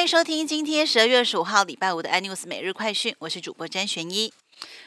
[0.00, 4.32] 欢迎收听今天十二月十五号礼拜五的 iNews 每日快讯，我是主播詹玄一。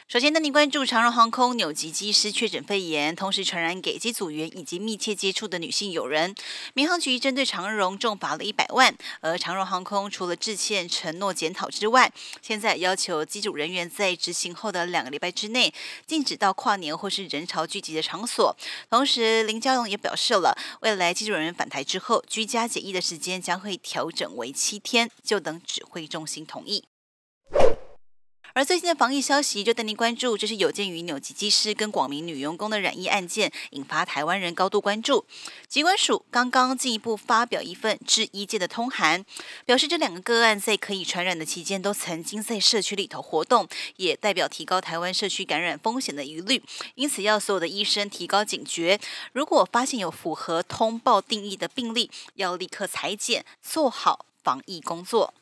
[0.06, 6.34] 首先，带您关注长荣航空纽吉机师确诊肺炎，同时传染给机组员以及密切接触的女性友人。
[6.74, 15.72] 民航局针对长荣重罚了一百万，而长荣航空除了致歉承诺检讨之外，现在要求机组人员在执行后的两个礼拜之内，
[16.06, 18.54] 禁止到跨年或是人潮聚集的场所。
[18.90, 26.84] 同时，林佳龙也表示了，未来机组人员返台之后，居家检疫的时间将会调整为七天，就等指挥中心同意。
[28.54, 35.26] 而最新的防疫消息就带您关注，这是有鉴于纽吉机师跟广明女员工的染疫案件，引发台湾人高度关注。
[35.66, 39.26] 疾管署刚刚进一步发表一份致医界的通函，
[39.64, 46.62] 表示这两个个案在可以传染的期间都曾经在社区里头活动，也代表提高台湾社区感染风险的疑虑，
[46.94, 49.00] 因此要所有的医生提高警觉，
[49.32, 55.34] 如果发现有符合通报定义的病例，要立刻裁剪，做好防疫工作。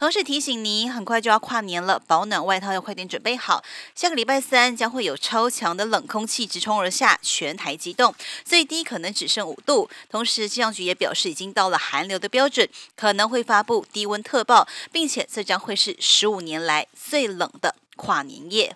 [0.00, 3.62] 同时提醒您，很快就要跨年了，保暖外套要快点准备好。
[3.94, 9.90] 下个礼拜三将会有超强的冷空气直冲而下，全台急冻，最低可能只剩五度。
[10.08, 18.74] 同时，气象局也表示，已经到了寒流的标准，可能会发布低温特报，并且这将会是十五年来最冷的跨年夜。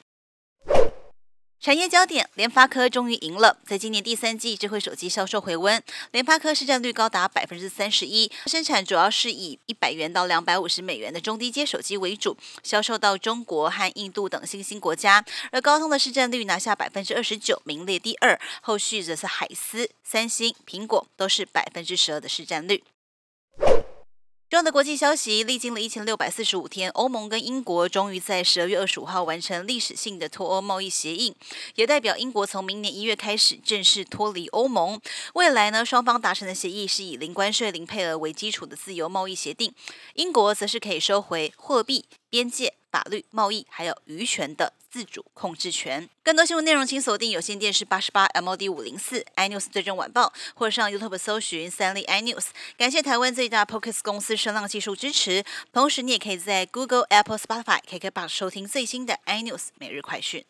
[1.65, 3.57] 产业焦点，联发科终于赢了。
[3.65, 15.25] 在今年第三季，智慧手机销售回温，联发科市占率高达百分之三十一，生产主要是以一百元到两百五十美元的中低阶手机为主，销售到中国和印度等新兴国家。
[15.53, 22.85] 而高通的市占率拿下百分之二十九，名列第二，后续则是海思、三星、苹果都是百分之十二的市占率。
[24.65, 31.37] 的国际消息，历经了一千六百四十五天，欧盟跟英国终于在十二月二十五号完成历史性的脱欧贸易协议，
[31.75, 34.99] 也代表英国从明年一月开始正式脱离欧盟。
[35.35, 39.75] 未来呢，双方达成的协议是以零关税、零配额为基础的自由贸易协定，
[40.15, 42.73] 英国则是可以收回货币、边界。
[42.95, 46.09] 法律、贸易还有渔权的自主控制权。
[46.23, 52.47] 更多新闻内容，请锁定有线电视八十八 MOD 五零四 iNews 最正晚报，或上 YouTube 搜寻三立 iNews。
[52.79, 55.45] 感谢台湾最大 p o c k s t 公司声浪技术支持。
[55.73, 60.45] 同时，你也可以在 Google、Apple、Spotify、KKBox 收听最新的 iNews 每日快讯。